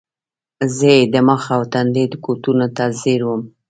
زۀ 0.75 0.91
ئې 0.97 1.05
د 1.13 1.15
مخ 1.27 1.43
او 1.55 1.61
تندي 1.73 2.05
کوتونو 2.25 2.65
ته 2.75 2.83
زیر 3.01 3.21
ووم 3.25 3.41
ـ 3.43 3.51